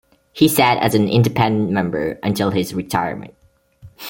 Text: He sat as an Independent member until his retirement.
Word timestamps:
He 0.33 0.47
sat 0.47 0.79
as 0.79 0.95
an 0.95 1.07
Independent 1.07 1.69
member 1.69 2.17
until 2.23 2.49
his 2.49 2.73
retirement. 2.73 3.35